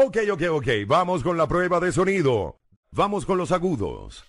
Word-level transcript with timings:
Ok, 0.00 0.16
ok, 0.30 0.42
ok. 0.52 0.68
Vamos 0.86 1.24
con 1.24 1.36
la 1.36 1.48
prueba 1.48 1.80
de 1.80 1.90
sonido. 1.90 2.60
Vamos 2.92 3.26
con 3.26 3.36
los 3.36 3.50
agudos. 3.50 4.24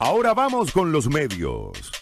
Ahora 0.00 0.32
vamos 0.32 0.70
con 0.70 0.92
los 0.92 1.08
medios. 1.08 1.97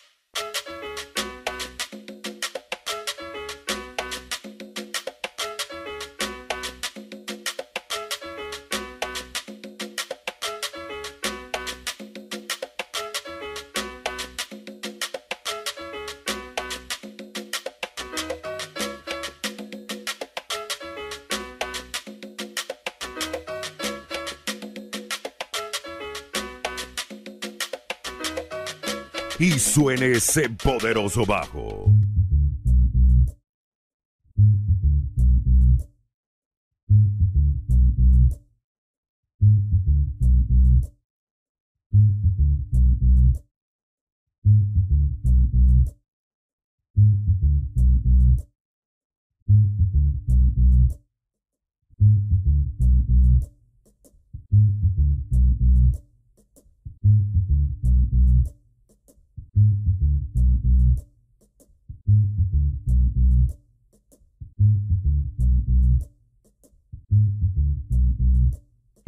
Y 29.39 29.59
suene 29.59 30.13
ese 30.13 30.49
poderoso 30.49 31.27
bajo. 31.27 31.93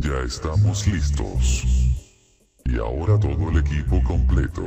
Ya 0.09 0.21
estamos 0.21 0.87
listos. 0.87 1.67
Y 2.65 2.79
ahora 2.79 3.21
todo 3.21 3.51
el 3.51 3.59
equipo 3.59 4.03
completo. 4.05 4.67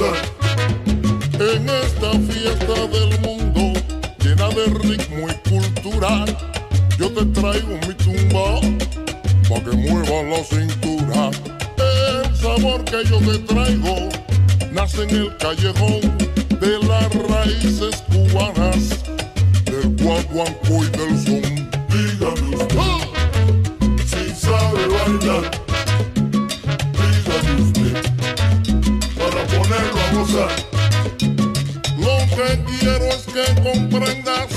En 0.00 1.68
esta 1.68 2.12
fiesta 2.12 2.86
del 2.86 3.20
mundo 3.20 3.78
llena 4.20 4.48
de 4.48 4.64
ritmo 4.80 5.28
y 5.28 5.50
cultura, 5.50 6.24
yo 6.98 7.12
te 7.12 7.26
traigo 7.26 7.78
mi 7.86 7.94
tumba 7.94 8.60
para 9.50 9.64
que 9.64 9.76
muevas 9.76 10.24
la 10.30 10.44
cintura. 10.44 11.30
El 11.76 12.34
sabor 12.34 12.82
que 12.84 13.04
yo 13.04 13.18
te 13.18 13.38
traigo 13.40 14.08
nace 14.72 15.02
en 15.02 15.10
el 15.10 15.36
callejón 15.36 16.00
de 16.58 16.78
las 16.88 17.14
raíces 17.28 18.02
cubanas 18.10 18.91
quiero 32.82 33.04
es 33.06 33.24
que 33.26 33.44
comprendas 33.62 34.48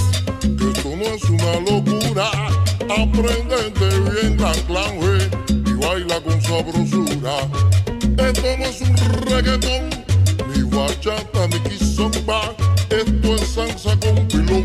que 0.42 0.72
esto 0.72 0.96
no 0.96 1.04
es 1.04 1.24
una 1.26 1.60
locura. 1.60 2.30
Aprendete 2.90 3.88
bien 4.10 4.38
la 4.40 4.52
clave 4.68 5.30
y 5.50 5.74
baila 5.74 6.20
con 6.22 6.42
sabrosura. 6.42 7.36
Esto 8.18 8.58
no 8.58 8.66
es 8.66 8.82
un 8.82 8.98
reggaetón, 9.28 9.90
ni 10.50 10.62
bachata, 10.76 11.48
ni 11.48 11.60
kizomba. 11.70 12.54
Esto 12.90 13.36
es 13.36 13.48
salsa 13.48 13.96
con 14.00 14.28
pilón, 14.28 14.64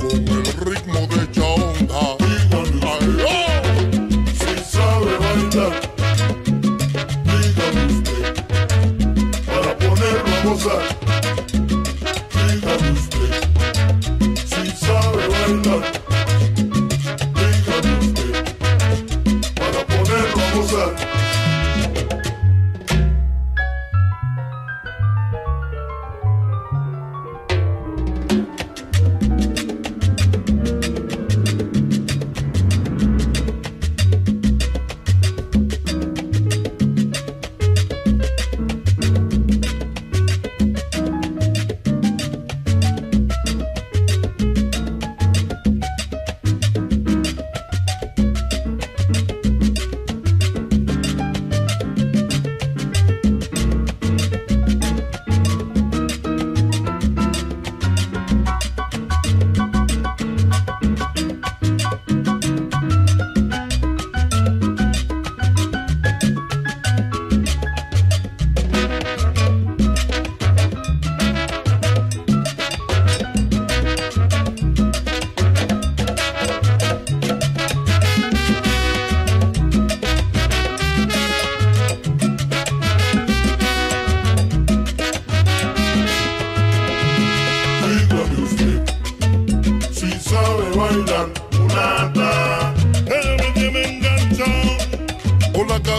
con 0.00 0.28
el 0.28 0.46
ritmo 0.66 1.00
de 1.12 1.30
chaonda. 1.32 2.16
Si 4.38 4.76
sabe 4.76 5.16
bailar, 5.18 5.87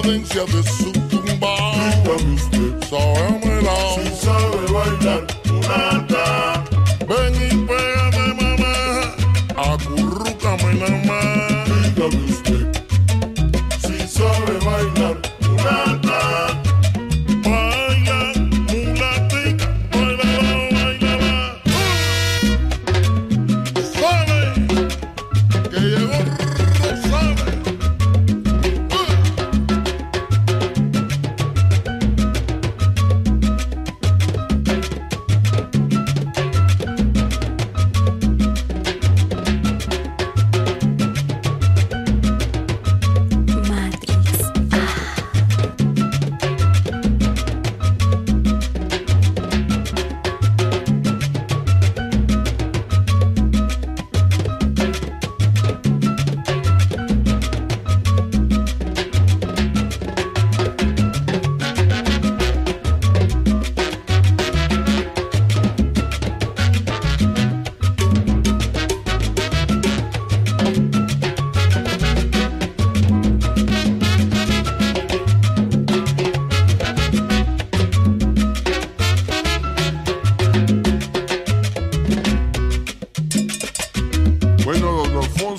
esencia 0.09 0.43
de 0.45 0.63
su 0.63 0.91
tumba. 0.91 1.55
Dígame 2.03 2.33
usted, 2.33 2.73
si 3.95 4.09
sabe 4.25 4.61
bailar 4.73 5.23
mulata. 5.45 6.25
Ven 7.07 7.35
y 7.35 7.49
pégate, 7.67 8.25
mamá. 8.39 8.73
Acurrúcame. 9.55 10.71
Dígame 11.93 12.19
usted, 12.29 12.48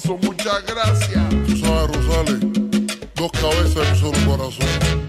Alfonso, 0.00 0.18
muchas 0.26 0.64
gracias. 0.66 1.24
Sabes, 1.60 1.96
Rosales, 1.96 2.40
dos 3.14 3.32
cabezas 3.32 3.86
y 3.86 4.04
un 4.04 4.14
solo 4.14 4.26
corazón. 4.26 4.99